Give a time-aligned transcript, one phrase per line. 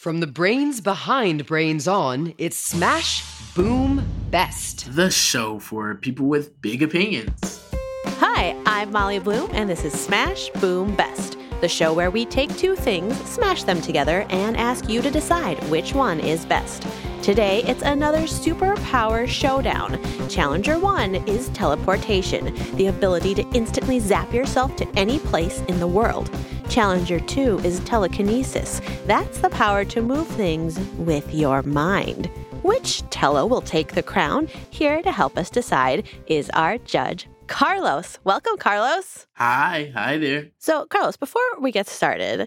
[0.00, 3.22] From the brains behind Brains On, it's Smash
[3.54, 4.94] Boom Best.
[4.94, 7.62] The show for people with big opinions.
[8.06, 12.48] Hi, I'm Molly Bloom, and this is Smash Boom Best, the show where we take
[12.56, 16.86] two things, smash them together, and ask you to decide which one is best.
[17.22, 20.00] Today, it's another superpower showdown.
[20.30, 25.86] Challenger 1 is teleportation, the ability to instantly zap yourself to any place in the
[25.86, 26.30] world.
[26.70, 28.80] Challenger 2 is telekinesis.
[29.06, 32.26] That's the power to move things with your mind.
[32.62, 34.46] Which Tello will take the crown?
[34.70, 38.20] Here to help us decide is our judge, Carlos.
[38.22, 39.26] Welcome, Carlos.
[39.32, 40.46] Hi, hi there.
[40.58, 42.46] So, Carlos, before we get started,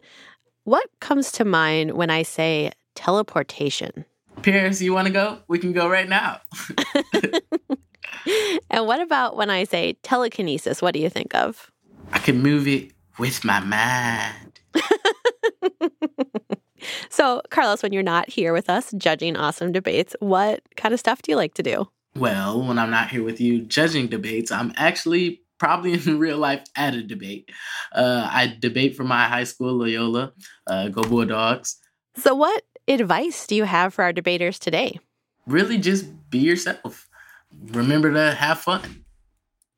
[0.64, 4.06] what comes to mind when I say teleportation?
[4.42, 5.40] Paris, you want to go?
[5.50, 6.40] We can go right now.
[8.70, 10.82] and what about when I say telekinesis?
[10.82, 11.70] What do you think of?
[12.14, 14.60] I can move it with my mind.
[17.10, 21.22] so, Carlos, when you're not here with us judging awesome debates, what kind of stuff
[21.22, 21.88] do you like to do?
[22.16, 26.64] Well, when I'm not here with you judging debates, I'm actually probably in real life
[26.76, 27.50] at a debate.
[27.92, 30.34] Uh, I debate for my high school, Loyola.
[30.68, 31.78] Uh, go Bulldogs.
[32.16, 35.00] So, what advice do you have for our debaters today?
[35.48, 37.08] Really, just be yourself.
[37.72, 39.03] Remember to have fun.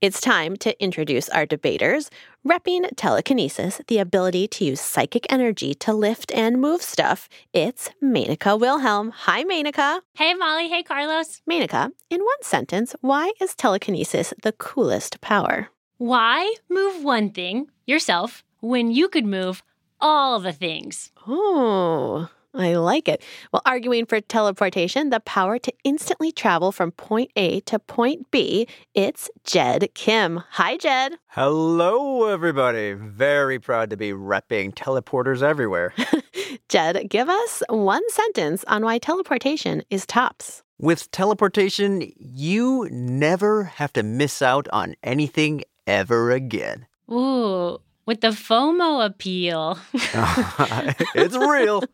[0.01, 2.11] It's time to introduce our debaters.
[2.45, 8.59] Repping telekinesis, the ability to use psychic energy to lift and move stuff, it's Menaka
[8.59, 9.11] Wilhelm.
[9.11, 10.01] Hi, Menaka.
[10.13, 10.67] Hey, Molly.
[10.67, 11.41] Hey, Carlos.
[11.49, 15.69] Menaka, in one sentence, why is telekinesis the coolest power?
[15.97, 19.63] Why move one thing, yourself, when you could move
[20.01, 21.11] all the things?
[21.25, 23.21] Oh, I like it.
[23.51, 28.67] Well, arguing for teleportation, the power to instantly travel from point A to point B,
[28.93, 30.41] it's Jed Kim.
[30.51, 31.15] Hi, Jed.
[31.27, 32.93] Hello, everybody.
[32.93, 35.93] Very proud to be repping teleporters everywhere.
[36.69, 40.63] Jed, give us one sentence on why teleportation is tops.
[40.79, 46.85] With teleportation, you never have to miss out on anything ever again.
[47.11, 49.77] Ooh, with the FOMO appeal.
[49.93, 51.83] it's real.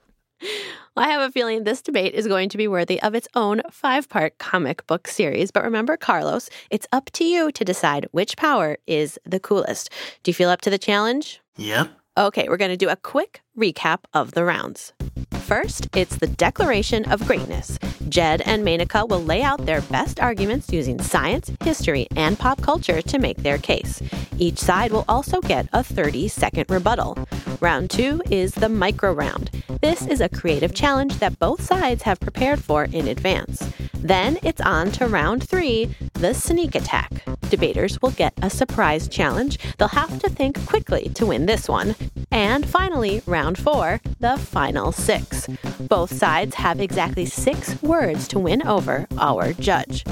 [0.96, 3.62] Well, I have a feeling this debate is going to be worthy of its own
[3.72, 5.50] five part comic book series.
[5.52, 9.90] But remember, Carlos, it's up to you to decide which power is the coolest.
[10.24, 11.40] Do you feel up to the challenge?
[11.58, 11.92] Yep.
[12.18, 14.94] Okay, we're going to do a quick recap of the rounds.
[15.32, 17.78] First, it's the Declaration of Greatness.
[18.08, 23.02] Jed and Menaka will lay out their best arguments using science, history, and pop culture
[23.02, 24.02] to make their case.
[24.38, 27.18] Each side will also get a 30 second rebuttal.
[27.60, 29.52] Round two is the micro round.
[29.82, 33.68] This is a creative challenge that both sides have prepared for in advance.
[33.96, 37.12] Then it's on to round three, the sneak attack.
[37.50, 39.60] Debaters will get a surprise challenge.
[39.78, 41.96] They'll have to think quickly to win this one.
[42.32, 45.48] And finally, round four, the final six.
[45.80, 50.06] Both sides have exactly six words to win over our judge.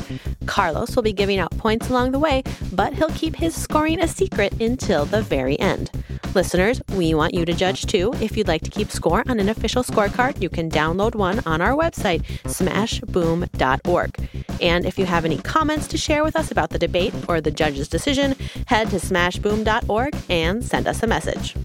[0.45, 4.07] Carlos will be giving out points along the way, but he'll keep his scoring a
[4.07, 5.91] secret until the very end.
[6.35, 8.13] Listeners, we want you to judge too.
[8.22, 11.59] If you'd like to keep score on an official scorecard, you can download one on
[11.61, 14.29] our website, smashboom.org.
[14.61, 17.51] And if you have any comments to share with us about the debate or the
[17.51, 18.35] judge's decision,
[18.67, 21.56] head to smashboom.org and send us a message.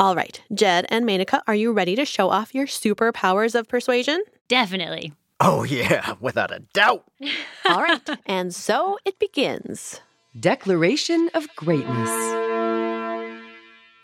[0.00, 4.22] All right, Jed and Menaka, are you ready to show off your superpowers of persuasion?
[4.48, 5.12] Definitely.
[5.38, 7.04] Oh, yeah, without a doubt.
[7.68, 10.00] All right, and so it begins.
[10.38, 12.10] Declaration of Greatness.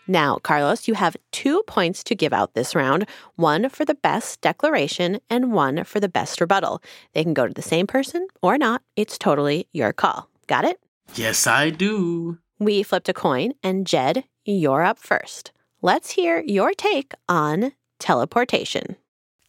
[0.07, 4.39] Now, Carlos, you have two points to give out this round one for the best
[4.41, 6.81] declaration and one for the best rebuttal.
[7.13, 8.81] They can go to the same person or not.
[8.95, 10.29] It's totally your call.
[10.47, 10.79] Got it?
[11.15, 12.37] Yes, I do.
[12.59, 15.51] We flipped a coin, and Jed, you're up first.
[15.83, 18.97] Let's hear your take on teleportation.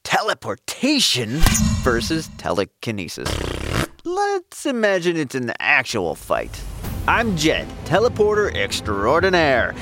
[0.02, 1.40] Teleportation
[1.82, 3.28] versus telekinesis.
[4.06, 6.58] Let's imagine it's an actual fight.
[7.06, 9.74] I'm Jed, teleporter extraordinaire,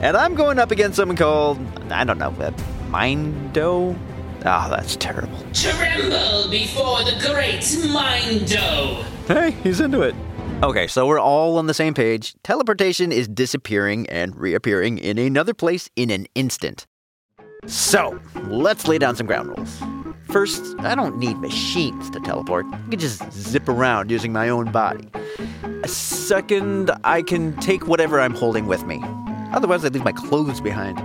[0.00, 1.58] and I'm going up against someone called,
[1.90, 2.52] I don't know, uh,
[2.88, 3.98] Mindo?
[4.44, 5.38] Oh, that's terrible.
[5.52, 9.02] Tremble before the great Mindo!
[9.26, 10.14] Hey, he's into it.
[10.62, 12.34] Okay, so we're all on the same page.
[12.42, 16.86] Teleportation is disappearing and reappearing in another place in an instant.
[17.66, 19.82] So, let's lay down some ground rules.
[20.30, 22.64] First, I don't need machines to teleport.
[22.72, 25.06] I can just zip around using my own body.
[25.84, 28.98] Second, I can take whatever I'm holding with me.
[29.52, 30.98] Otherwise, I leave my clothes behind.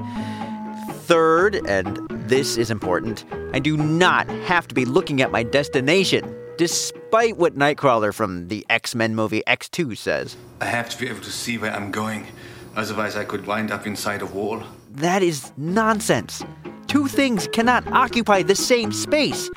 [1.03, 6.23] Third, and this is important, I do not have to be looking at my destination,
[6.57, 10.35] despite what Nightcrawler from the X Men movie X2 says.
[10.59, 12.27] I have to be able to see where I'm going,
[12.75, 14.63] otherwise, I could wind up inside a wall.
[14.89, 16.43] That is nonsense.
[16.87, 19.49] Two things cannot occupy the same space.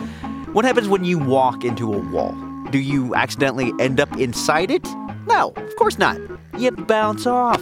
[0.52, 2.32] What happens when you walk into a wall?
[2.70, 4.86] Do you accidentally end up inside it?
[5.26, 6.18] No, of course not.
[6.58, 7.60] You bounce off.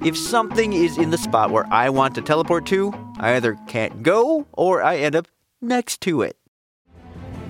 [0.00, 4.02] If something is in the spot where I want to teleport to, I either can't
[4.02, 5.28] go or I end up
[5.60, 6.36] next to it.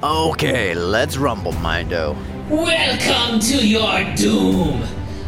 [0.01, 2.17] Okay, let's rumble, Mindo.
[2.49, 4.85] Welcome to your doom.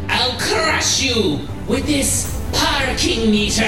[0.07, 3.63] I'll crush you with this parking meter.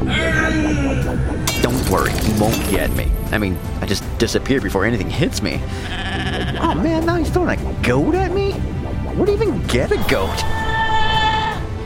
[0.00, 1.62] Urgh.
[1.62, 3.12] Don't worry, he won't get me.
[3.30, 5.60] I mean, I just disappeared before anything hits me.
[6.62, 8.52] Oh man, now he's throwing a goat at me?
[8.52, 10.34] Where do you even get a goat?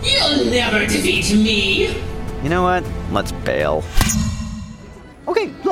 [0.04, 1.96] You'll never defeat me.
[2.44, 2.84] You know what?
[3.10, 3.82] Let's bail.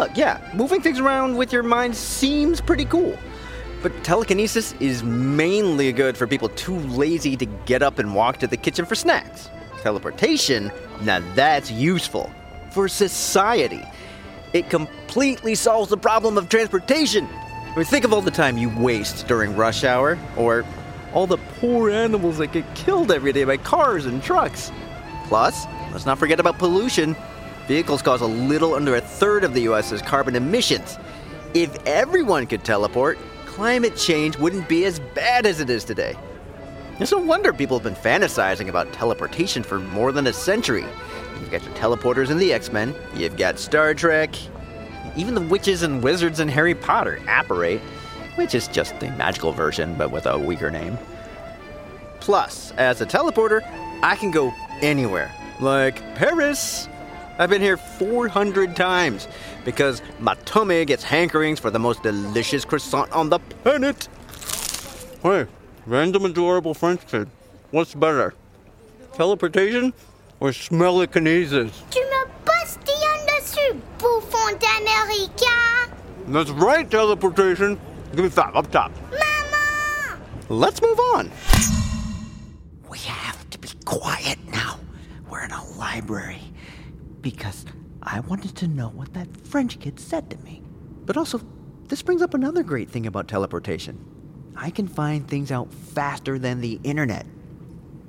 [0.00, 3.18] Look, yeah, moving things around with your mind seems pretty cool.
[3.82, 8.46] But telekinesis is mainly good for people too lazy to get up and walk to
[8.46, 9.50] the kitchen for snacks.
[9.82, 12.32] Teleportation, now that's useful.
[12.70, 13.84] For society,
[14.54, 17.28] it completely solves the problem of transportation.
[17.66, 20.64] I mean, think of all the time you waste during rush hour, or
[21.12, 24.72] all the poor animals that get killed every day by cars and trucks.
[25.28, 27.14] Plus, let's not forget about pollution.
[27.70, 30.98] Vehicles cause a little under a third of the US's carbon emissions.
[31.54, 36.16] If everyone could teleport, climate change wouldn't be as bad as it is today.
[36.98, 40.84] It's no wonder people have been fantasizing about teleportation for more than a century.
[41.38, 44.34] You've got your teleporters in the X Men, you've got Star Trek,
[45.14, 47.80] even the witches and wizards in Harry Potter apparate,
[48.34, 50.98] which is just the magical version but with a weaker name.
[52.18, 53.60] Plus, as a teleporter,
[54.02, 54.52] I can go
[54.82, 56.88] anywhere, like Paris.
[57.40, 59.26] I've been here 400 times
[59.64, 64.08] because my tummy gets hankerings for the most delicious croissant on the planet.
[65.22, 65.46] Hey,
[65.86, 67.30] random adorable French kid.
[67.70, 68.34] What's better?
[69.14, 69.94] Teleportation
[70.38, 71.72] or smellikinesis?
[71.90, 75.94] Tu me postillonnes dessus, bouffon d'Américain
[76.26, 77.80] That's right, teleportation.
[78.14, 78.92] Give me five up top.
[79.12, 80.20] Maman
[80.50, 81.30] Let's move on.
[82.90, 84.78] We have to be quiet now.
[85.30, 86.49] We're in a library.
[87.20, 87.64] Because
[88.02, 90.62] I wanted to know what that French kid said to me.
[91.04, 91.40] But also,
[91.88, 93.98] this brings up another great thing about teleportation.
[94.56, 97.26] I can find things out faster than the internet.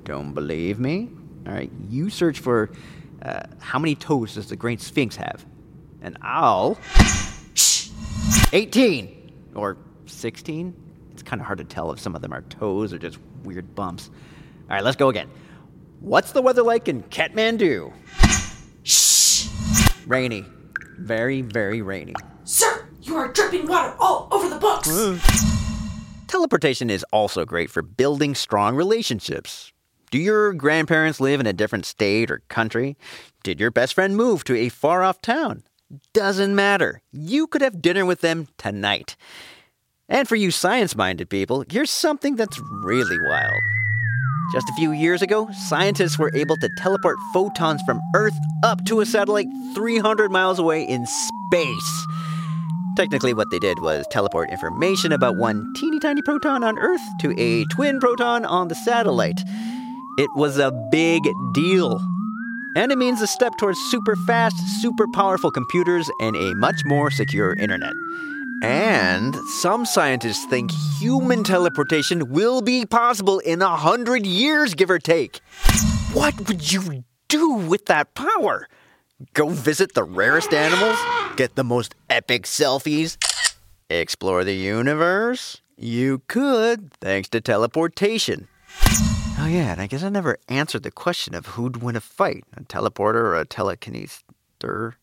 [0.04, 1.10] Don't believe me?
[1.46, 2.70] All right, you search for
[3.22, 5.44] uh, how many toes does the Great Sphinx have?
[6.00, 6.78] And I'll.
[8.52, 9.32] 18!
[9.54, 9.76] Or
[10.06, 10.74] 16?
[11.12, 13.74] It's kind of hard to tell if some of them are toes or just weird
[13.74, 14.10] bumps.
[14.68, 15.28] All right, let's go again.
[16.00, 17.92] What's the weather like in Kathmandu?
[18.84, 19.48] Shh!
[20.06, 20.44] Rainy.
[20.98, 22.14] Very, very rainy.
[22.44, 24.88] Sir, you are dripping water all over the books.
[26.28, 29.72] Teleportation is also great for building strong relationships.
[30.10, 32.96] Do your grandparents live in a different state or country?
[33.42, 35.62] Did your best friend move to a far off town?
[36.12, 37.00] Doesn't matter.
[37.12, 39.16] You could have dinner with them tonight.
[40.08, 43.60] And for you science minded people, here's something that's really wild.
[44.50, 49.00] Just a few years ago, scientists were able to teleport photons from Earth up to
[49.00, 52.06] a satellite 300 miles away in space.
[52.96, 57.34] Technically, what they did was teleport information about one teeny tiny proton on Earth to
[57.38, 59.40] a twin proton on the satellite.
[60.18, 61.22] It was a big
[61.54, 61.98] deal.
[62.76, 67.10] And it means a step towards super fast, super powerful computers and a much more
[67.10, 67.92] secure internet.
[68.62, 70.70] And some scientists think
[71.00, 75.40] human teleportation will be possible in a hundred years, give or take.
[76.12, 78.68] What would you do with that power?
[79.34, 80.96] Go visit the rarest animals?
[81.36, 83.16] Get the most epic selfies?
[83.90, 85.60] Explore the universe?
[85.76, 88.46] You could, thanks to teleportation.
[89.38, 92.44] Oh, yeah, and I guess I never answered the question of who'd win a fight
[92.56, 94.94] a teleporter or a telekineser.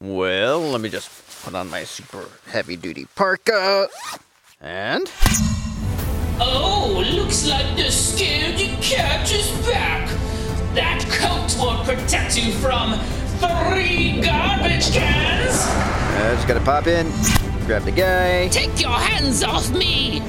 [0.00, 1.10] Well, let me just
[1.44, 3.88] put on my super heavy duty parka.
[4.60, 5.10] And.
[6.40, 10.08] Oh, looks like the scaredy cat is back.
[10.74, 12.94] That coat won't protect you from
[13.40, 15.66] three garbage cans.
[15.66, 17.08] I just gotta pop in,
[17.66, 20.20] grab the guy, Take your hands off me.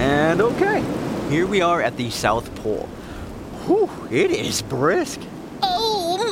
[0.00, 0.84] and okay.
[1.30, 2.86] Here we are at the South Pole.
[3.66, 5.20] Whew, it is brisk.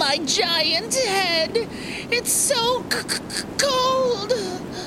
[0.09, 1.67] My giant head.
[2.13, 4.33] It's so c- c- cold.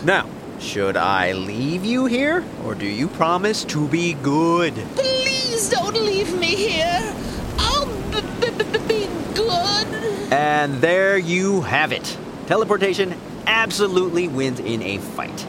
[0.05, 0.29] Now,
[0.61, 4.73] should I leave you here, or do you promise to be good?
[4.95, 7.13] Please don't leave me here.
[7.57, 9.87] I'll b- b- be good.
[10.31, 12.17] And there you have it.
[12.47, 13.13] Teleportation
[13.45, 15.45] absolutely wins in a fight.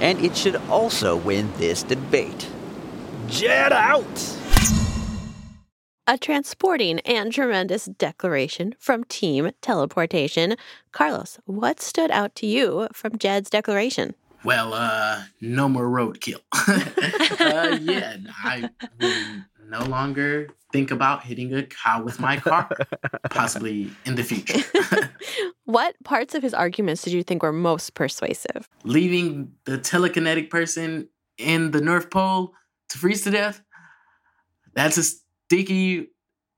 [0.00, 2.46] And it should also win this debate.
[3.26, 4.37] Jed out!
[6.10, 10.56] A transporting and tremendous declaration from Team Teleportation.
[10.90, 14.14] Carlos, what stood out to you from Jed's declaration?
[14.42, 16.40] Well, uh, no more roadkill.
[16.54, 22.70] uh, yeah, I will no longer think about hitting a cow with my car,
[23.30, 24.64] possibly in the future.
[25.64, 28.66] what parts of his arguments did you think were most persuasive?
[28.82, 32.54] Leaving the telekinetic person in the North Pole
[32.88, 33.60] to freeze to death,
[34.72, 36.08] that's a sticky,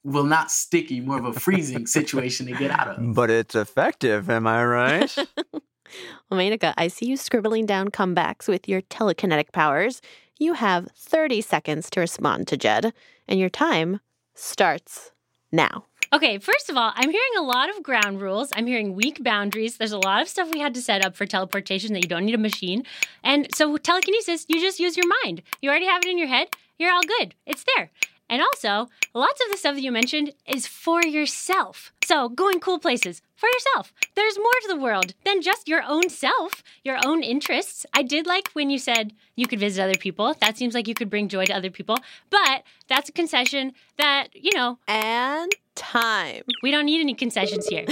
[0.02, 3.14] well, not sticky, more of a freezing situation to get out of.
[3.14, 5.16] But it's effective, am I right?
[5.48, 10.02] well, Menaka, I see you scribbling down comebacks with your telekinetic powers.
[10.40, 12.92] You have 30 seconds to respond to Jed,
[13.28, 14.00] and your time
[14.34, 15.12] starts
[15.52, 15.84] now.
[16.12, 18.50] Okay, first of all, I'm hearing a lot of ground rules.
[18.56, 19.76] I'm hearing weak boundaries.
[19.76, 22.24] There's a lot of stuff we had to set up for teleportation that you don't
[22.24, 22.82] need a machine.
[23.22, 25.42] And so, telekinesis, you just use your mind.
[25.62, 26.48] You already have it in your head.
[26.80, 27.36] You're all good.
[27.46, 27.90] It's there.
[28.30, 31.92] And also, lots of the stuff that you mentioned is for yourself.
[32.04, 33.92] So, going cool places for yourself.
[34.14, 37.84] There's more to the world than just your own self, your own interests.
[37.92, 40.34] I did like when you said you could visit other people.
[40.40, 41.96] That seems like you could bring joy to other people.
[42.30, 44.78] But that's a concession that, you know.
[44.86, 46.42] And time.
[46.62, 47.86] We don't need any concessions here.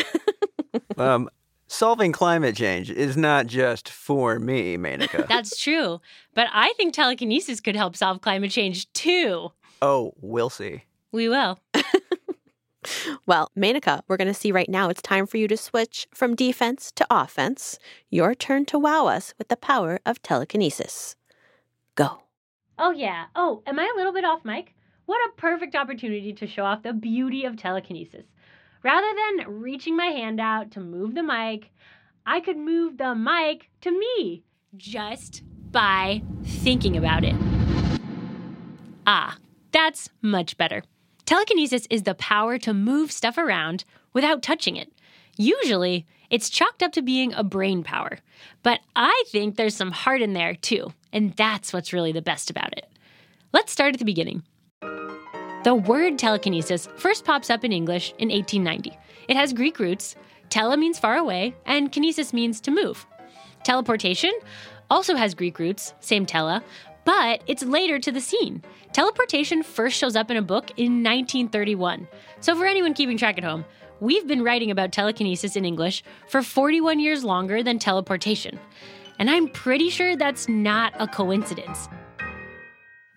[0.97, 1.28] um,
[1.66, 5.26] solving climate change is not just for me, Menaka.
[5.26, 6.00] That's true.
[6.35, 9.50] But I think telekinesis could help solve climate change too.
[9.80, 10.85] Oh, we'll see.
[11.12, 11.58] We will.
[13.26, 16.35] well, Menaka, we're going to see right now it's time for you to switch from
[16.35, 17.78] defense to offense.
[18.11, 21.16] Your turn to wow us with the power of telekinesis.
[21.94, 22.23] Go.
[22.78, 23.26] Oh, yeah.
[23.35, 24.75] Oh, am I a little bit off mic?
[25.06, 28.26] What a perfect opportunity to show off the beauty of telekinesis.
[28.85, 31.70] Rather than reaching my hand out to move the mic,
[32.26, 34.44] I could move the mic to me
[34.76, 35.42] just
[35.73, 37.35] by thinking about it.
[39.06, 39.37] Ah,
[39.72, 40.82] that's much better.
[41.25, 44.90] Telekinesis is the power to move stuff around without touching it.
[45.37, 48.18] Usually, it's chalked up to being a brain power,
[48.62, 52.50] but I think there's some heart in there too, and that's what's really the best
[52.50, 52.87] about it.
[53.52, 54.42] Let's start at the beginning.
[55.64, 58.96] The word telekinesis first pops up in English in 1890.
[59.28, 60.16] It has Greek roots.
[60.50, 63.06] Tele means far away, and kinesis means to move.
[63.64, 64.32] Teleportation
[64.90, 66.62] also has Greek roots, same tele,
[67.08, 68.62] but it's later to the scene.
[68.92, 72.06] Teleportation first shows up in a book in 1931.
[72.40, 73.64] So, for anyone keeping track at home,
[73.98, 78.60] we've been writing about telekinesis in English for 41 years longer than teleportation.
[79.18, 81.88] And I'm pretty sure that's not a coincidence.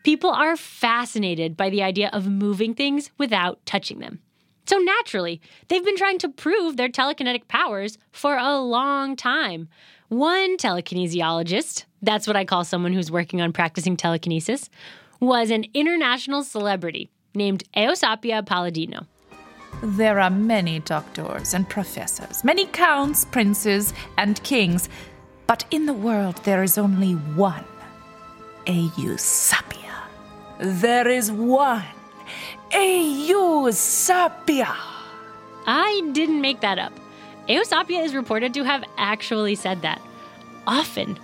[0.06, 4.22] People are fascinated by the idea of moving things without touching them.
[4.68, 9.68] So naturally, they've been trying to prove their telekinetic powers for a long time.
[10.08, 14.70] One telekinesiologist, that's what I call someone who's working on practicing telekinesis,
[15.20, 19.06] was an international celebrity named Eusapia Palladino.
[19.84, 24.90] There are many doctors and professors, many counts, princes, and kings,
[25.48, 27.66] but in the world there is only one
[28.66, 29.94] Eusapia.
[30.60, 31.84] There is one
[32.72, 34.76] Eusapia.
[35.66, 36.94] I didn't make that up.
[37.50, 40.02] Eusapia is reported to have actually said that.
[40.68, 41.20] Often.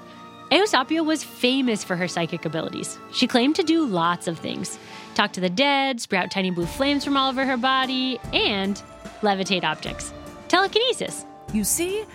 [0.51, 2.97] Eusapia was famous for her psychic abilities.
[3.11, 4.79] She claimed to do lots of things
[5.13, 8.81] talk to the dead, sprout tiny blue flames from all over her body, and
[9.21, 10.13] levitate objects.
[10.47, 11.25] Telekinesis.
[11.53, 12.05] You see,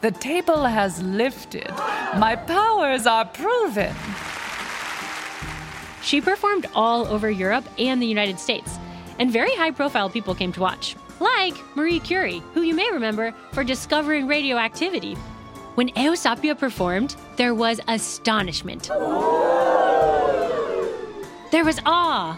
[0.00, 1.68] the table has lifted.
[2.16, 3.92] My powers are proven.
[6.02, 8.78] She performed all over Europe and the United States,
[9.18, 13.34] and very high profile people came to watch, like Marie Curie, who you may remember
[13.52, 15.16] for discovering radioactivity.
[15.74, 18.88] When Eusapia performed, there was astonishment.
[21.50, 22.36] There was awe.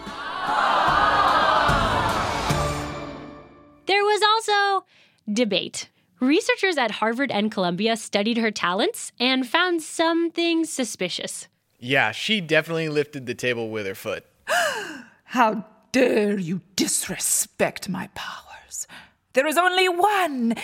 [3.87, 4.87] There was also
[5.33, 5.89] debate.
[6.21, 11.49] Researchers at Harvard and Columbia studied her talents and found some things suspicious.
[11.81, 14.25] Yeah, she definitely lifted the table with her foot.
[15.25, 18.87] How dare you disrespect my powers?
[19.33, 20.55] There is only one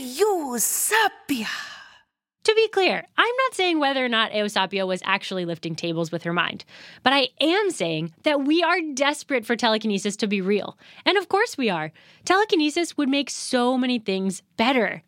[0.00, 1.48] Eusapia.
[2.44, 6.24] To be clear, I'm not saying whether or not Eusapia was actually lifting tables with
[6.24, 6.64] her mind,
[7.04, 10.76] but I am saying that we are desperate for telekinesis to be real.
[11.06, 11.92] And of course we are.
[12.24, 15.04] Telekinesis would make so many things better.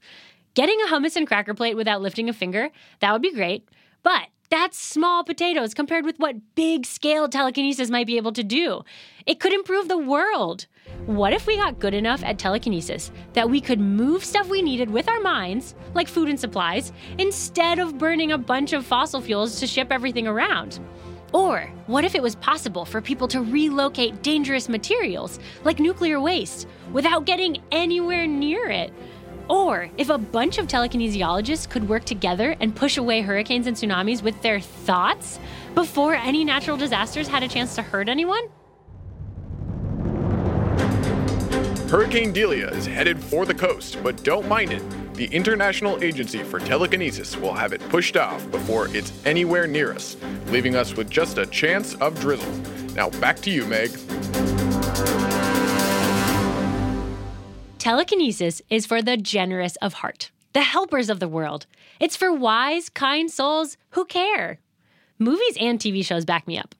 [0.55, 3.69] Getting a hummus and cracker plate without lifting a finger, that would be great.
[4.05, 8.83] But that's small potatoes compared with what big scale telekinesis might be able to do.
[9.27, 10.67] It could improve the world.
[11.07, 14.91] What if we got good enough at telekinesis that we could move stuff we needed
[14.91, 19.59] with our minds, like food and supplies, instead of burning a bunch of fossil fuels
[19.61, 20.79] to ship everything around?
[21.33, 26.69] Or what if it was possible for people to relocate dangerous materials, like nuclear waste,
[26.93, 28.93] without getting anywhere near it?
[29.49, 34.23] Or if a bunch of telekinesiologists could work together and push away hurricanes and tsunamis
[34.23, 35.39] with their thoughts
[35.75, 38.49] before any natural disasters had a chance to hurt anyone?
[41.89, 44.83] Hurricane Delia is headed for the coast, but don't mind it.
[45.15, 50.17] The International Agency for Telekinesis will have it pushed off before it's anywhere near us,
[50.49, 52.53] leaving us with just a chance of drizzle.
[52.95, 53.91] Now back to you, Meg.
[57.85, 61.67] Telekinesis is for the generous of heart, the helpers of the world.
[62.01, 64.59] It's for wise, kind souls who care.
[65.19, 66.75] Movies and TV shows back me up.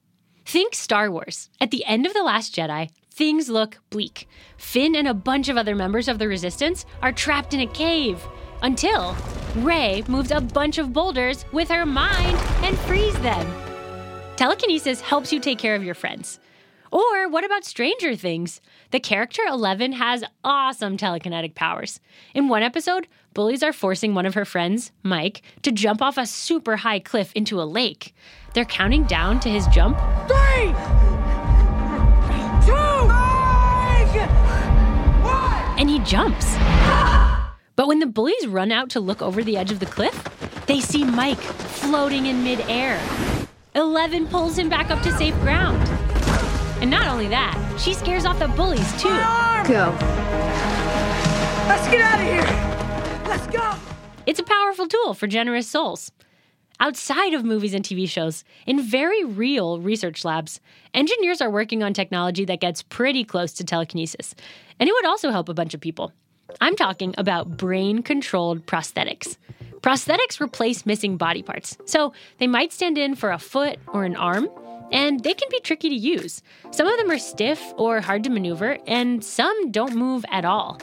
[0.47, 1.51] Think Star Wars.
[1.61, 4.27] At the end of The Last Jedi, things look bleak.
[4.57, 8.19] Finn and a bunch of other members of the Resistance are trapped in a cave
[8.63, 9.15] until
[9.57, 12.35] Rey moves a bunch of boulders with her mind
[12.65, 13.45] and frees them.
[14.37, 16.39] Telekinesis helps you take care of your friends.
[16.91, 18.61] Or what about Stranger Things?
[18.95, 21.99] The character Eleven has awesome telekinetic powers.
[22.33, 26.25] In one episode, bullies are forcing one of her friends, Mike, to jump off a
[26.25, 28.15] super high cliff into a lake.
[28.53, 29.97] They're counting down to his jump.
[30.29, 30.67] Three,
[32.65, 33.07] two,
[35.25, 35.77] one.
[35.77, 36.55] and he jumps.
[37.75, 40.15] But when the bullies run out to look over the edge of the cliff,
[40.67, 42.97] they see Mike floating in midair.
[43.75, 45.84] Eleven pulls him back up to safe ground.
[46.85, 49.09] And not only that, she scares off the bullies too.
[49.09, 49.89] Go.
[51.67, 53.27] Let's get out of here.
[53.27, 53.73] Let's go.
[54.27, 56.11] It's a powerful tool for generous souls.
[56.79, 60.61] Outside of movies and TV shows, in very real research labs,
[60.93, 64.35] engineers are working on technology that gets pretty close to telekinesis.
[64.79, 66.13] And it would also help a bunch of people.
[66.61, 69.37] I'm talking about brain controlled prosthetics.
[69.81, 74.15] Prosthetics replace missing body parts, so they might stand in for a foot or an
[74.15, 74.47] arm,
[74.91, 76.41] and they can be tricky to use.
[76.71, 80.79] Some of them are stiff or hard to maneuver, and some don't move at all.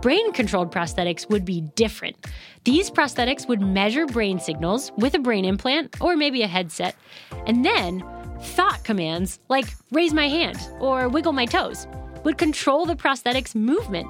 [0.00, 2.16] Brain controlled prosthetics would be different.
[2.64, 6.96] These prosthetics would measure brain signals with a brain implant or maybe a headset,
[7.46, 8.04] and then
[8.40, 11.86] thought commands like raise my hand or wiggle my toes
[12.24, 14.08] would control the prosthetic's movement.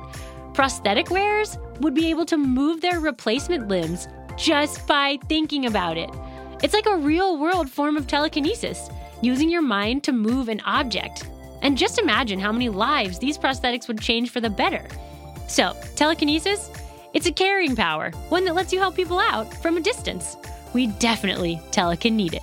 [0.55, 6.11] Prosthetic wearers would be able to move their replacement limbs just by thinking about it.
[6.63, 8.89] It's like a real world form of telekinesis,
[9.23, 11.29] using your mind to move an object.
[11.63, 14.87] And just imagine how many lives these prosthetics would change for the better.
[15.49, 16.71] So, telekinesis,
[17.15, 20.37] it's a carrying power, one that lets you help people out from a distance.
[20.75, 22.43] We definitely telekin need it.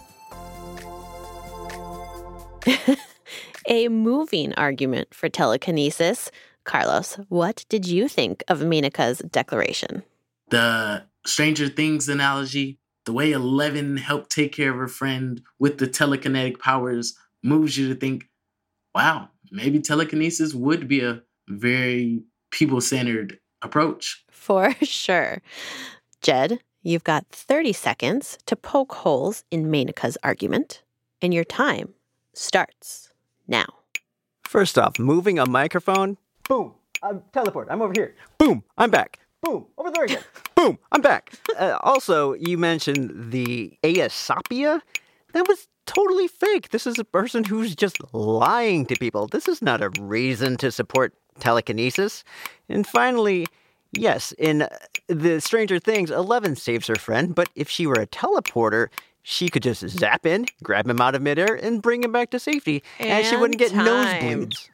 [3.68, 6.32] A moving argument for telekinesis.
[6.64, 10.04] Carlos, what did you think of Menaka's declaration?
[10.50, 12.78] The Stranger Things analogy,
[13.10, 17.88] the way Eleven helped take care of her friend with the telekinetic powers moves you
[17.92, 18.30] to think,
[18.94, 24.24] wow, maybe telekinesis would be a very people centered approach.
[24.30, 25.42] For sure.
[26.22, 30.84] Jed, you've got 30 seconds to poke holes in Menaka's argument,
[31.20, 31.96] and your time
[32.36, 33.10] starts
[33.48, 33.66] now.
[34.44, 36.18] First off, moving a microphone.
[36.48, 36.76] Boom.
[37.02, 37.70] I'm teleport.
[37.72, 38.14] I'm over here.
[38.38, 38.64] Boom.
[38.78, 39.18] I'm back.
[39.42, 39.66] Boom.
[39.80, 40.22] Over there again.
[40.60, 40.78] Boom.
[40.92, 41.32] I'm back.
[41.58, 44.82] Uh, also, you mentioned the Eusapia.
[45.32, 46.72] That was totally fake.
[46.72, 49.28] This is a person who's just lying to people.
[49.28, 52.26] This is not a reason to support telekinesis.
[52.68, 53.48] And finally,
[53.94, 54.68] yes, in uh,
[55.08, 58.90] the Stranger Things, Eleven saves her friend, but if she were a teleporter,
[59.24, 62.40] she could just zap in, grab him out of midair, and bring him back to
[62.40, 64.50] safety, and, she wouldn't get And time.
[64.50, 64.70] nosebleeds.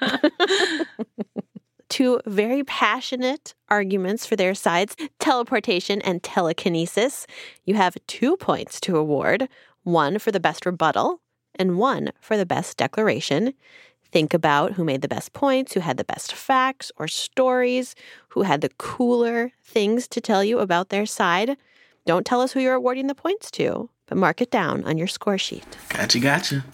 [1.90, 7.26] Two very passionate arguments for their sides teleportation and telekinesis.
[7.64, 9.48] You have two points to award
[9.82, 11.20] one for the best rebuttal
[11.56, 13.54] and one for the best declaration.
[14.12, 17.96] Think about who made the best points, who had the best facts or stories,
[18.28, 21.56] who had the cooler things to tell you about their side.
[22.06, 25.06] Don't tell us who you're awarding the points to, but mark it down on your
[25.06, 25.66] score sheet.
[25.88, 26.64] Gotcha, gotcha.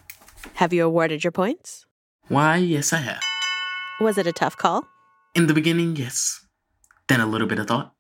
[0.54, 1.86] Have you awarded your points?
[2.28, 3.22] Why, yes, I have.
[4.00, 4.86] Was it a tough call?
[5.36, 6.46] In the beginning, yes.
[7.08, 7.92] Then a little bit of thought.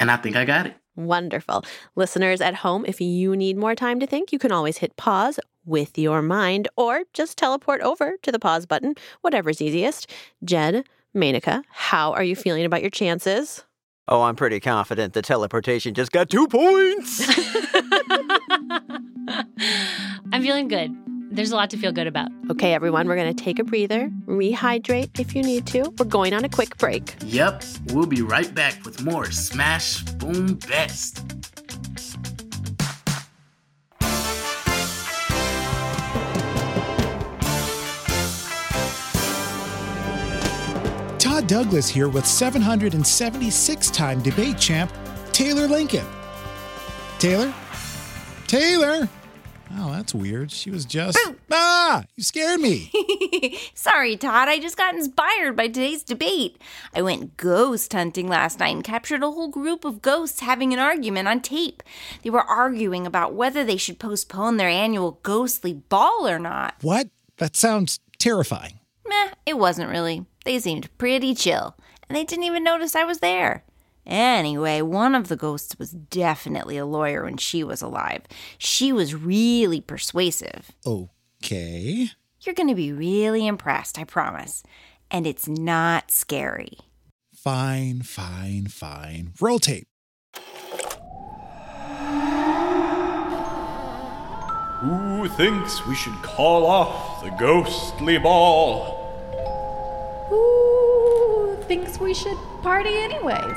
[0.00, 0.74] And I think I got it.
[0.96, 1.64] Wonderful.
[1.94, 5.38] Listeners at home, if you need more time to think, you can always hit pause
[5.64, 10.10] with your mind or just teleport over to the pause button, whatever's easiest.
[10.42, 10.84] Jed,
[11.14, 13.62] Menaka, how are you feeling about your chances?
[14.08, 17.24] Oh, I'm pretty confident the teleportation just got two points.
[20.32, 20.92] I'm feeling good
[21.34, 22.30] there's a lot to feel good about.
[22.50, 25.92] Okay, everyone, we're going to take a breather, rehydrate if you need to.
[25.98, 27.16] We're going on a quick break.
[27.24, 31.24] Yep, we'll be right back with more Smash Boom Best.
[41.18, 44.92] Todd Douglas here with 776 time debate champ,
[45.32, 46.06] Taylor Lincoln.
[47.18, 47.52] Taylor?
[48.46, 49.08] Taylor!
[49.76, 50.50] Oh, that's weird.
[50.50, 51.18] She was just.
[51.50, 52.04] Ah!
[52.16, 52.90] You scared me.
[53.74, 54.48] Sorry, Todd.
[54.48, 56.60] I just got inspired by today's debate.
[56.94, 60.78] I went ghost hunting last night and captured a whole group of ghosts having an
[60.78, 61.82] argument on tape.
[62.22, 66.76] They were arguing about whether they should postpone their annual ghostly ball or not.
[66.82, 67.08] What?
[67.38, 68.78] That sounds terrifying.
[69.06, 70.24] Meh, it wasn't really.
[70.44, 71.76] They seemed pretty chill,
[72.08, 73.64] and they didn't even notice I was there.
[74.06, 78.22] Anyway, one of the ghosts was definitely a lawyer when she was alive.
[78.58, 80.72] She was really persuasive.
[80.86, 82.10] Okay.
[82.40, 84.62] You're going to be really impressed, I promise.
[85.10, 86.78] And it's not scary.
[87.34, 89.32] Fine, fine, fine.
[89.40, 89.86] Roll tape.
[94.80, 99.00] Who thinks we should call off the ghostly ball?
[100.28, 103.56] Who thinks we should party anyways?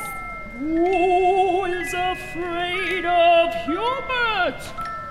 [0.57, 4.59] Who is afraid of Hubert,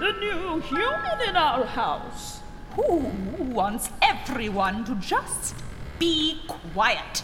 [0.01, 2.41] the new human in our house?
[2.75, 3.13] Who
[3.55, 5.55] wants everyone to just
[6.01, 7.23] be quiet?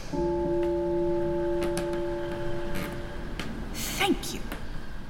[3.74, 4.40] Thank you.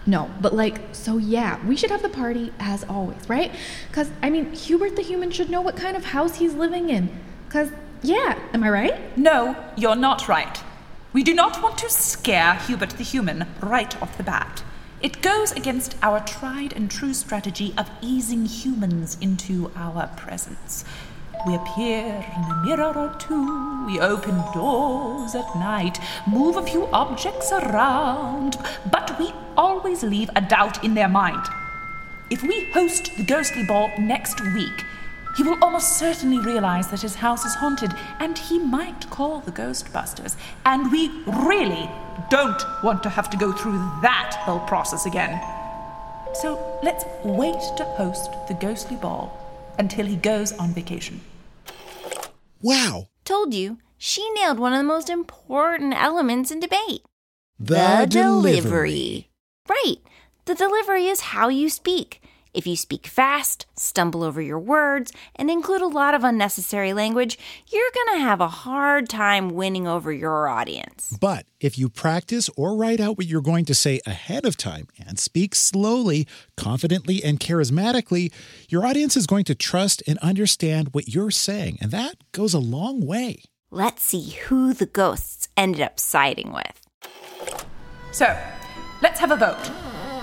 [0.06, 3.52] No, but like, so yeah, we should have the party as always, right?
[3.88, 7.10] Because, I mean, Hubert the human should know what kind of house he's living in.
[7.46, 7.72] Because,
[8.02, 9.18] yeah, am I right?
[9.18, 10.62] No, you're not right.
[11.12, 14.62] We do not want to scare Hubert the human right off the bat.
[15.02, 20.86] It goes against our tried and true strategy of easing humans into our presence.
[21.46, 26.86] We appear in a mirror or two, we open doors at night, move a few
[26.94, 28.56] objects around,
[28.90, 31.44] but we always leave a doubt in their mind.
[32.30, 34.86] If we host the ghostly ball next week,
[35.36, 39.52] he will almost certainly realize that his house is haunted, and he might call the
[39.52, 40.36] Ghostbusters.
[40.64, 41.90] And we really
[42.30, 45.40] don't want to have to go through that whole process again.
[46.34, 49.38] So let's wait to host the ghostly ball
[49.78, 51.20] until he goes on vacation.
[52.60, 53.08] Wow.
[53.24, 57.02] Told you, she nailed one of the most important elements in debate
[57.58, 59.30] The delivery.
[59.68, 59.96] Right.
[60.46, 62.21] The delivery is how you speak.
[62.54, 67.38] If you speak fast, stumble over your words, and include a lot of unnecessary language,
[67.68, 71.16] you're going to have a hard time winning over your audience.
[71.18, 74.88] But if you practice or write out what you're going to say ahead of time
[75.06, 78.30] and speak slowly, confidently, and charismatically,
[78.68, 81.78] your audience is going to trust and understand what you're saying.
[81.80, 83.44] And that goes a long way.
[83.70, 86.82] Let's see who the ghosts ended up siding with.
[88.10, 88.38] So,
[89.00, 89.81] let's have a vote.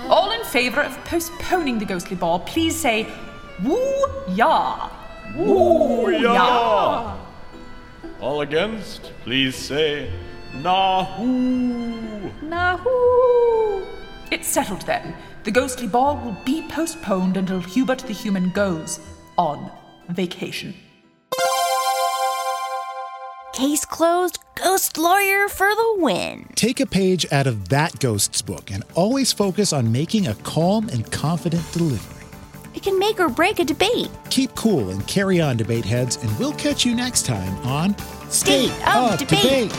[0.09, 3.07] All in favor of postponing the ghostly ball, please say
[3.63, 4.89] woo ya.
[5.35, 7.15] Woo ya!
[8.19, 10.11] All against, please say
[10.55, 12.31] Nahoo.
[12.41, 13.85] Nahoo!
[14.31, 15.15] It's settled then.
[15.43, 18.99] The ghostly ball will be postponed until Hubert the human goes
[19.37, 19.71] on
[20.09, 20.73] vacation.
[23.59, 26.47] Case closed, ghost lawyer for the win.
[26.55, 30.87] Take a page out of that ghost's book and always focus on making a calm
[30.87, 32.25] and confident delivery.
[32.73, 34.09] It can make or break a debate.
[34.29, 37.97] Keep cool and carry on, debate heads, and we'll catch you next time on
[38.29, 39.73] State of Debate.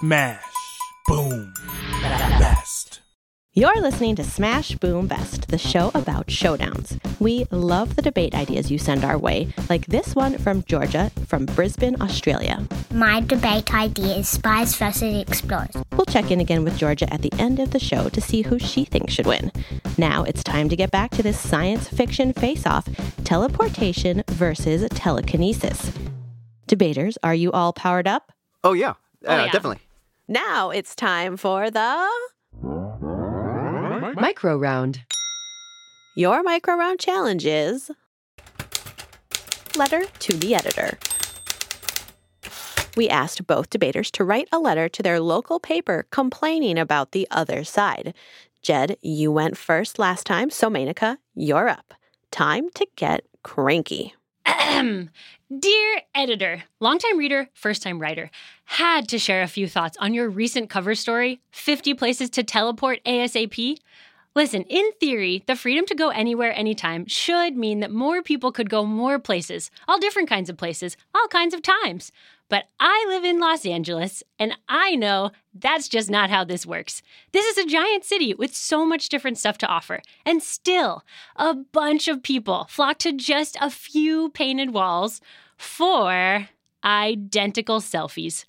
[0.00, 0.44] Smash.
[1.06, 1.54] Boom.
[3.52, 3.56] Best.
[3.60, 6.98] You're listening to Smash Boom Best, the show about showdowns.
[7.20, 11.46] We love the debate ideas you send our way, like this one from Georgia from
[11.46, 12.66] Brisbane, Australia.
[12.92, 15.74] My debate idea is spies versus explorers.
[15.92, 18.58] We'll check in again with Georgia at the end of the show to see who
[18.58, 19.50] she thinks should win.
[19.98, 22.88] Now it's time to get back to this science fiction face off
[23.24, 25.92] teleportation versus telekinesis.
[26.68, 28.30] Debaters, are you all powered up?
[28.62, 28.94] Oh, yeah.
[29.26, 29.52] Oh, Uh, yeah.
[29.52, 29.80] Definitely.
[30.28, 32.08] Now it's time for the
[34.20, 35.00] Micro round.
[36.14, 37.90] Your micro round challenge is
[39.76, 40.98] Letter to the Editor.
[42.98, 47.26] We asked both debaters to write a letter to their local paper complaining about the
[47.30, 48.12] other side.
[48.60, 51.94] Jed, you went first last time, so Menaka, you're up.
[52.30, 54.14] Time to get cranky.
[54.44, 58.30] Dear editor, longtime reader, first time writer,
[58.66, 63.02] had to share a few thoughts on your recent cover story 50 Places to Teleport
[63.04, 63.78] ASAP.
[64.36, 68.70] Listen, in theory, the freedom to go anywhere, anytime should mean that more people could
[68.70, 72.12] go more places, all different kinds of places, all kinds of times.
[72.48, 77.02] But I live in Los Angeles, and I know that's just not how this works.
[77.32, 81.54] This is a giant city with so much different stuff to offer, and still, a
[81.54, 85.20] bunch of people flock to just a few painted walls
[85.56, 86.48] for
[86.84, 88.44] identical selfies.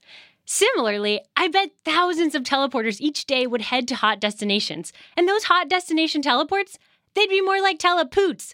[0.45, 4.91] Similarly, I bet thousands of teleporters each day would head to hot destinations.
[5.15, 6.77] And those hot destination teleports,
[7.13, 8.53] they'd be more like telepoots.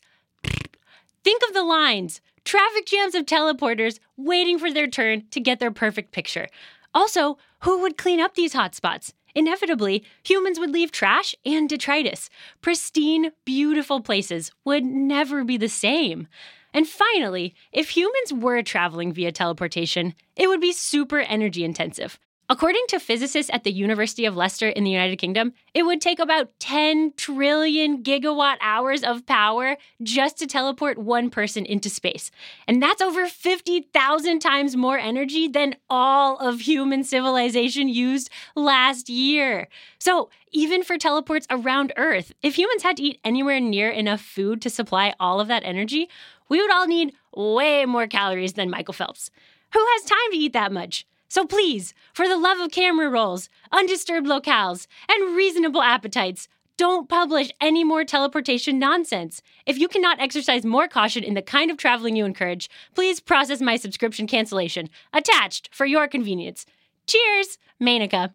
[1.23, 5.71] Think of the lines traffic jams of teleporters waiting for their turn to get their
[5.71, 6.47] perfect picture.
[6.93, 9.11] Also, who would clean up these hotspots?
[9.35, 12.29] Inevitably, humans would leave trash and detritus.
[12.61, 16.27] Pristine, beautiful places would never be the same.
[16.73, 22.19] And finally, if humans were traveling via teleportation, it would be super energy intensive.
[22.49, 26.17] According to physicists at the University of Leicester in the United Kingdom, it would take
[26.17, 32.31] about 10 trillion gigawatt hours of power just to teleport one person into space.
[32.65, 39.67] And that's over 50,000 times more energy than all of human civilization used last year.
[39.99, 44.61] So, even for teleports around Earth, if humans had to eat anywhere near enough food
[44.61, 46.07] to supply all of that energy,
[46.49, 49.31] we would all need way more calories than Michael Phelps.
[49.73, 51.05] Who has time to eat that much?
[51.29, 57.51] So please, for the love of camera rolls, undisturbed locales, and reasonable appetites, don't publish
[57.59, 59.41] any more teleportation nonsense.
[59.65, 63.61] If you cannot exercise more caution in the kind of traveling you encourage, please process
[63.61, 66.65] my subscription cancellation, attached for your convenience.
[67.07, 68.33] Cheers, Menaka.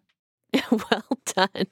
[0.71, 1.67] well done.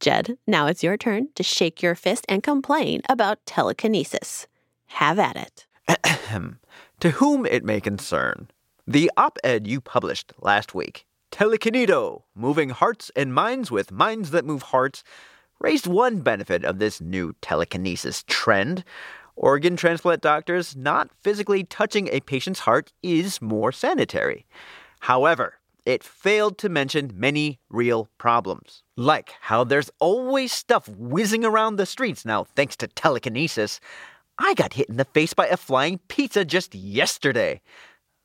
[0.00, 4.46] Jed, now it's your turn to shake your fist and complain about telekinesis.
[4.94, 5.66] Have at it.
[7.00, 8.48] to whom it may concern,
[8.86, 14.44] the op ed you published last week, Telekineto, Moving Hearts and Minds with Minds That
[14.44, 15.02] Move Hearts,
[15.58, 18.84] raised one benefit of this new telekinesis trend.
[19.34, 24.46] Organ transplant doctors not physically touching a patient's heart is more sanitary.
[25.00, 25.54] However,
[25.84, 31.84] it failed to mention many real problems, like how there's always stuff whizzing around the
[31.84, 33.80] streets now thanks to telekinesis.
[34.38, 37.60] I got hit in the face by a flying pizza just yesterday.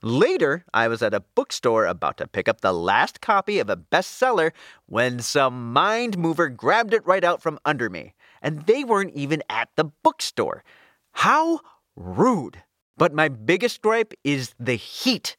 [0.02, 3.78] Later, I was at a bookstore about to pick up the last copy of a
[3.78, 4.52] bestseller
[4.86, 9.44] when some mind mover grabbed it right out from under me, and they weren't even
[9.50, 10.64] at the bookstore.
[11.12, 11.60] How
[11.96, 12.64] rude!
[12.98, 15.36] But my biggest gripe is the heat.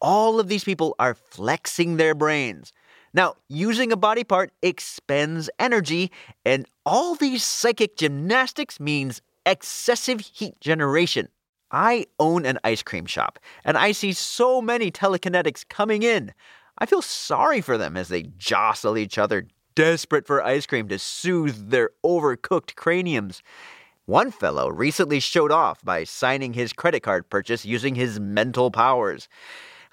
[0.00, 2.72] All of these people are flexing their brains.
[3.14, 6.10] Now, using a body part expends energy,
[6.44, 11.28] and all these psychic gymnastics means excessive heat generation.
[11.70, 16.32] I own an ice cream shop, and I see so many telekinetics coming in.
[16.78, 20.98] I feel sorry for them as they jostle each other, desperate for ice cream to
[20.98, 23.42] soothe their overcooked craniums.
[24.04, 29.28] One fellow recently showed off by signing his credit card purchase using his mental powers.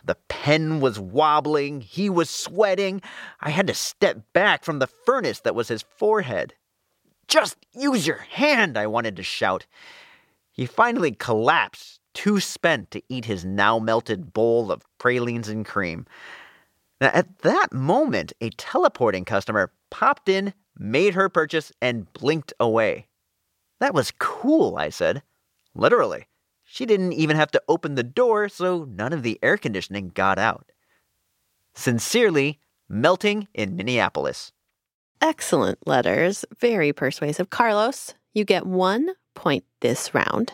[0.03, 3.01] The pen was wobbling, he was sweating.
[3.39, 6.55] I had to step back from the furnace that was his forehead.
[7.29, 9.65] Just use your hand, I wanted to shout.
[10.51, 16.05] He finally collapsed, too spent to eat his now melted bowl of pralines and cream.
[16.99, 23.07] Now, at that moment, a teleporting customer popped in, made her purchase, and blinked away.
[23.79, 25.21] That was cool, I said.
[25.75, 26.25] Literally.
[26.65, 30.37] She didn't even have to open the door, so none of the air conditioning got
[30.37, 30.71] out.
[31.73, 32.59] Sincerely,
[32.91, 34.51] Melting in Minneapolis.
[35.21, 36.45] Excellent letters.
[36.59, 37.49] Very persuasive.
[37.49, 40.53] Carlos, you get one point this round.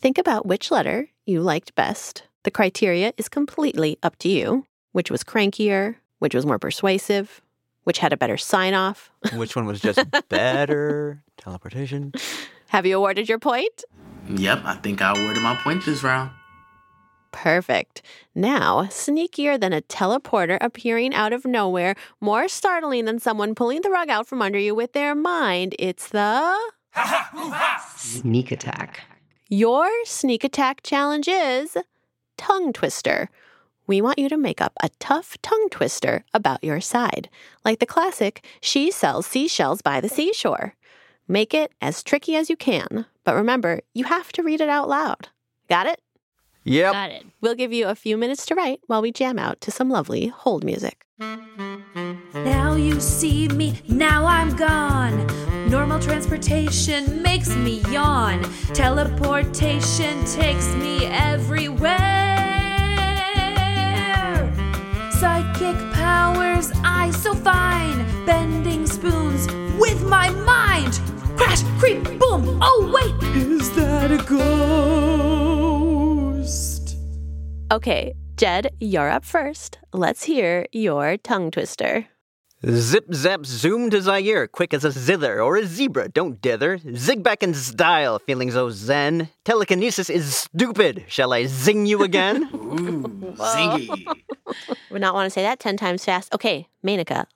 [0.00, 2.22] Think about which letter you liked best.
[2.44, 4.66] The criteria is completely up to you.
[4.92, 7.42] Which was crankier, which was more persuasive,
[7.84, 9.10] which had a better sign off.
[9.34, 10.00] Which one was just
[10.30, 11.22] better?
[11.36, 12.12] Teleportation.
[12.68, 13.84] Have you awarded your point?
[14.28, 16.30] Yep, I think I awarded my point this round.
[17.36, 18.00] Perfect.
[18.34, 23.90] Now, sneakier than a teleporter appearing out of nowhere, more startling than someone pulling the
[23.90, 26.56] rug out from under you with their mind, it's the.
[27.94, 29.00] Sneak attack.
[29.50, 31.76] Your sneak attack challenge is
[32.38, 33.28] tongue twister.
[33.86, 37.28] We want you to make up a tough tongue twister about your side,
[37.66, 40.74] like the classic She sells seashells by the seashore.
[41.28, 44.88] Make it as tricky as you can, but remember, you have to read it out
[44.88, 45.28] loud.
[45.68, 46.00] Got it?
[46.66, 46.92] Yep.
[46.92, 47.24] Got it.
[47.40, 50.26] We'll give you a few minutes to write while we jam out to some lovely
[50.26, 51.06] hold music.
[52.34, 55.26] Now you see me, now I'm gone.
[55.70, 58.42] Normal transportation makes me yawn.
[58.74, 61.94] Teleportation takes me everywhere.
[65.12, 68.04] Psychic powers, I so fine.
[68.26, 69.46] Bending spoons
[69.78, 71.00] with my mind.
[71.36, 72.58] Crash, creep, boom.
[72.60, 73.15] Oh, wait,
[77.72, 79.80] Okay, Jed, you're up first.
[79.92, 82.06] Let's hear your tongue twister.
[82.64, 86.78] Zip zap zoom to Zaire, quick as a zither or a zebra, don't dither.
[86.94, 89.30] Zig back in style, feeling so oh, zen.
[89.44, 91.06] Telekinesis is stupid.
[91.08, 92.48] Shall I zing you again?
[92.52, 94.06] zingy.
[94.92, 96.32] Would not want to say that 10 times fast.
[96.32, 97.26] Okay, Menaka,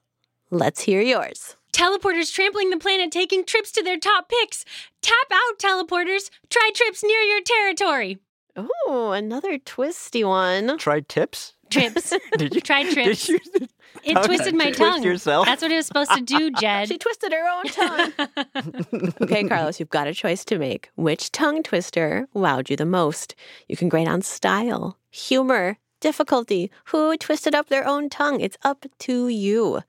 [0.52, 1.56] let's hear yours.
[1.72, 4.64] Teleporters trampling the planet, taking trips to their top picks.
[5.02, 6.30] Tap out, teleporters.
[6.50, 8.20] Try trips near your territory.
[8.56, 10.76] Oh, another twisty one.
[10.78, 11.54] Tried tips?
[11.70, 12.12] Trips.
[12.38, 13.26] Did you Try trips.
[13.26, 13.68] Did you
[14.02, 15.02] It twisted my twist tongue.
[15.04, 15.46] yourself?
[15.46, 16.88] That's what it was supposed to do, Jed.
[16.88, 19.12] She twisted her own tongue.
[19.22, 20.90] okay, Carlos, you've got a choice to make.
[20.96, 23.34] Which tongue twister wowed you the most?
[23.68, 26.70] You can grade on style, humor, difficulty.
[26.86, 28.40] Who twisted up their own tongue?
[28.40, 29.82] It's up to you.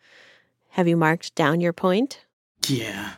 [0.69, 2.21] Have you marked down your point?
[2.67, 3.13] Yeah.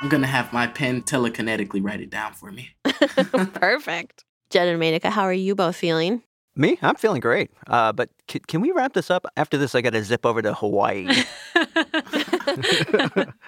[0.00, 2.70] I'm gonna have my pen telekinetically write it down for me.
[2.84, 4.24] Perfect.
[4.54, 6.22] Jed and Menaka, how are you both feeling?
[6.54, 6.78] Me?
[6.80, 7.50] I'm feeling great.
[7.66, 9.26] Uh, but c- can we wrap this up?
[9.36, 11.08] After this, I got to zip over to Hawaii.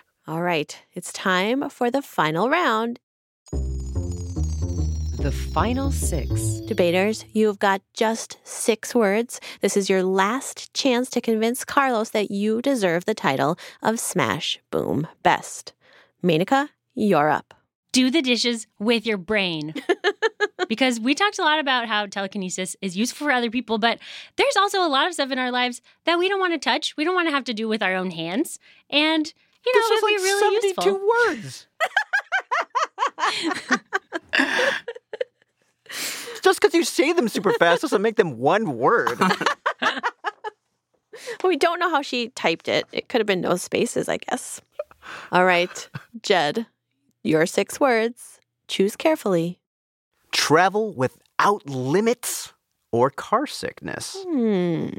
[0.26, 2.98] All right, it's time for the final round.
[3.52, 6.58] The final six.
[6.66, 9.40] Debaters, you've got just six words.
[9.60, 14.58] This is your last chance to convince Carlos that you deserve the title of Smash
[14.72, 15.72] Boom Best.
[16.24, 17.54] Menaka, you're up.
[17.92, 19.72] Do the dishes with your brain.
[20.68, 23.98] because we talked a lot about how telekinesis is useful for other people, but
[24.36, 26.96] there's also a lot of stuff in our lives that we don't want to touch.
[26.96, 28.58] We don't want to have to do with our own hands.
[28.90, 29.32] And,
[29.64, 31.08] you know, This it'd is like be really 72 useful.
[31.28, 31.66] words.
[36.42, 39.18] Just because you say them super fast doesn't make them one word.
[41.42, 42.86] We don't know how she typed it.
[42.92, 44.60] It could have been no spaces, I guess.
[45.32, 45.88] All right,
[46.22, 46.66] Jed,
[47.24, 48.38] your six words.
[48.68, 49.58] Choose carefully.
[50.36, 52.52] Travel without limits
[52.92, 54.16] or car sickness.
[54.28, 54.90] Hmm.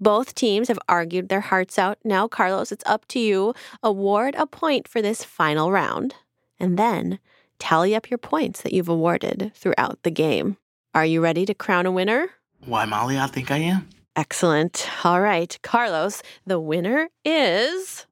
[0.00, 1.98] Both teams have argued their hearts out.
[2.04, 3.54] Now, Carlos, it's up to you.
[3.82, 6.16] Award a point for this final round,
[6.58, 7.20] and then
[7.60, 10.56] tally up your points that you've awarded throughout the game.
[10.94, 12.28] Are you ready to crown a winner?
[12.64, 13.88] Why, Molly, I think I am.
[14.16, 14.88] Excellent.
[15.04, 18.04] All right, Carlos, the winner is.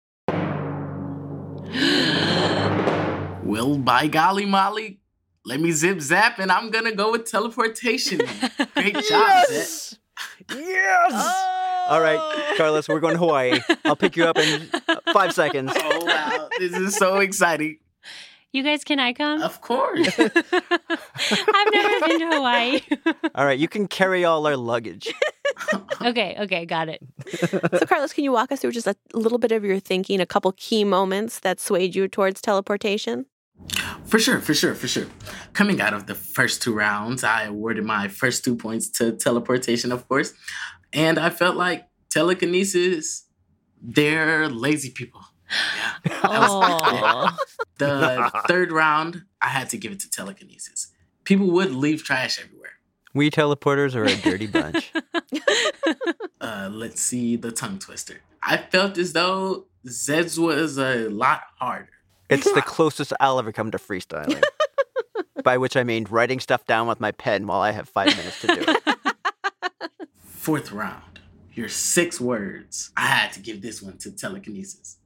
[3.42, 5.00] Well, by golly, Molly,
[5.44, 8.18] let me zip zap and I'm gonna go with teleportation.
[8.74, 9.68] Great job, Jed.
[10.50, 11.50] Yes!
[11.88, 12.54] All right, oh.
[12.56, 13.60] Carlos, we're going to Hawaii.
[13.84, 14.70] I'll pick you up in
[15.12, 15.70] five seconds.
[15.74, 16.48] Oh, wow.
[16.58, 17.78] This is so exciting.
[18.52, 19.42] You guys, can I come?
[19.42, 20.08] Of course.
[20.18, 22.80] I've never been to Hawaii.
[23.34, 25.12] All right, you can carry all our luggage.
[26.00, 27.02] okay, okay, got it.
[27.40, 30.26] So, Carlos, can you walk us through just a little bit of your thinking, a
[30.26, 33.26] couple key moments that swayed you towards teleportation?
[34.06, 35.06] For sure, for sure, for sure.
[35.52, 39.90] Coming out of the first two rounds, I awarded my first two points to teleportation,
[39.92, 40.34] of course.
[40.92, 43.26] And I felt like telekinesis,
[43.82, 45.20] they're lazy people.
[46.04, 46.20] Yeah.
[46.24, 47.36] Oh.
[47.78, 50.92] The third round, I had to give it to telekinesis.
[51.24, 52.70] People would leave trash everywhere.
[53.14, 54.92] We teleporters are a dirty bunch.
[56.40, 58.20] Uh, let's see the tongue twister.
[58.42, 61.88] I felt as though Jed's was a lot harder.
[62.28, 64.42] It's the closest I'll ever come to freestyling.
[65.42, 68.40] By which I mean writing stuff down with my pen while I have five minutes
[68.42, 68.98] to do it.
[70.24, 71.20] Fourth round,
[71.52, 72.90] your six words.
[72.96, 74.98] I had to give this one to telekinesis.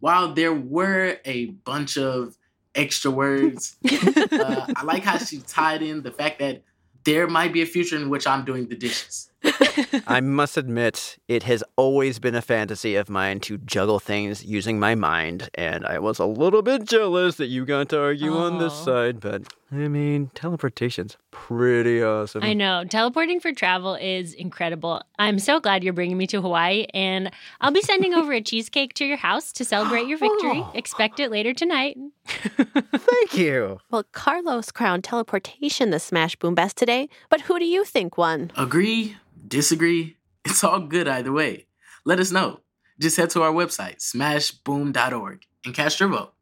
[0.00, 2.36] While there were a bunch of
[2.74, 6.62] extra words, uh, I like how she tied in the fact that
[7.04, 9.30] there might be a future in which I'm doing the dishes.
[10.06, 14.78] I must admit, it has always been a fantasy of mine to juggle things using
[14.78, 18.58] my mind, and I was a little bit jealous that you got to argue on
[18.58, 19.42] this side, but
[19.72, 22.44] I mean, teleportation's pretty awesome.
[22.44, 22.84] I know.
[22.84, 25.02] Teleporting for travel is incredible.
[25.18, 28.94] I'm so glad you're bringing me to Hawaii, and I'll be sending over a cheesecake
[28.94, 30.64] to your house to celebrate your victory.
[30.74, 31.96] Expect it later tonight.
[32.26, 33.80] Thank you.
[33.90, 38.52] Well, Carlos crowned teleportation the Smash Boom Best today, but who do you think won?
[38.56, 39.16] Agree,
[39.46, 41.66] disagree, it's all good either way.
[42.04, 42.60] Let us know.
[42.98, 46.32] Just head to our website, smashboom.org, and cast your vote.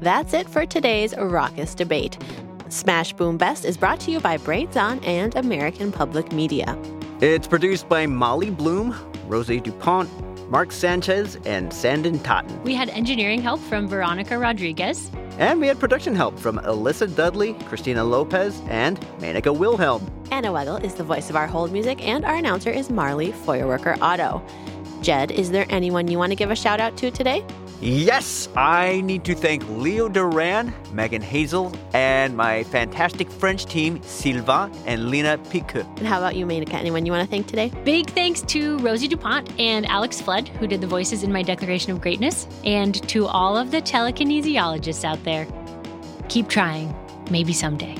[0.00, 2.18] That's it for today's raucous debate.
[2.68, 6.76] Smash Boom Best is brought to you by Brains On and American Public Media.
[7.20, 8.96] It's produced by Molly Bloom,
[9.28, 10.08] Rose DuPont,
[10.52, 12.62] Mark Sanchez, and Sandon Totten.
[12.62, 15.10] We had engineering help from Veronica Rodriguez.
[15.38, 20.06] And we had production help from Alyssa Dudley, Christina Lopez, and Menaka Wilhelm.
[20.30, 23.98] Anna Weigel is the voice of our hold music, and our announcer is Marley Feuerwerker
[24.02, 24.42] Otto.
[25.00, 27.42] Jed, is there anyone you want to give a shout out to today?
[27.84, 34.70] Yes, I need to thank Leo Duran, Megan Hazel, and my fantastic French team, Sylvain
[34.86, 35.84] and Lena Piqueux.
[35.98, 36.74] And how about you, Menaka?
[36.74, 37.72] Anyone you want to thank today?
[37.82, 41.90] Big thanks to Rosie DuPont and Alex Flood, who did the voices in my Declaration
[41.90, 45.48] of Greatness, and to all of the telekinesiologists out there.
[46.28, 46.94] Keep trying.
[47.32, 47.96] Maybe someday.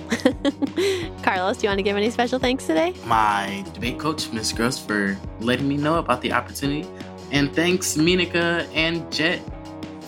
[1.25, 2.95] Carlos, do you want to give any special thanks today?
[3.05, 6.89] My debate coach, Miss Gross, for letting me know about the opportunity.
[7.33, 9.41] And thanks, Menaka and Jed,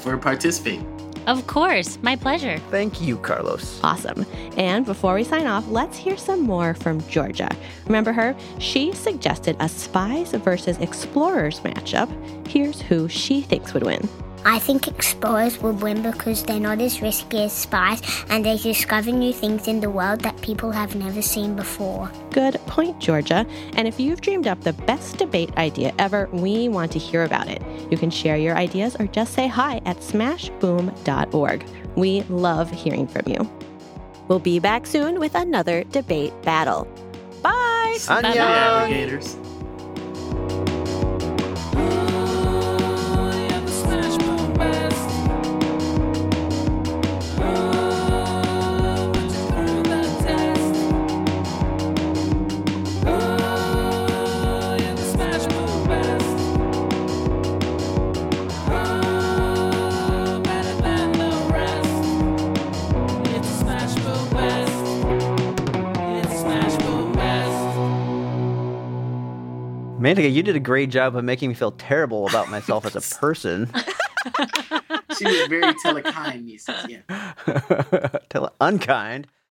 [0.05, 0.87] for participating.
[1.27, 2.59] Of course, my pleasure.
[2.71, 3.81] Thank you, Carlos.
[3.83, 4.27] Awesome.
[4.59, 7.49] And before we sign off, let's hear some more from Georgia.
[7.87, 8.37] Remember her?
[8.59, 12.11] She suggested a spies versus explorers matchup.
[12.47, 14.07] Here's who she thinks would win.
[14.45, 19.11] I think explorers will win because they're not as risky as spies and they discover
[19.11, 22.11] new things in the world that people have never seen before.
[22.31, 23.47] Good point, Georgia.
[23.77, 27.49] And if you've dreamed up the best debate idea ever, we want to hear about
[27.49, 27.63] it.
[27.91, 31.65] You can share your ideas or just say hi at smashboom.org.
[31.97, 33.51] We love hearing from you.
[34.29, 36.87] We'll be back soon with another debate battle.
[37.43, 37.99] Bye!
[38.09, 39.37] Bye, alligators.
[70.05, 73.01] Menaka, you did a great job of making me feel terrible about myself as a
[73.21, 73.71] person.
[75.17, 77.01] She was very telekinesis, yeah.
[78.29, 79.29] Tele- unkind.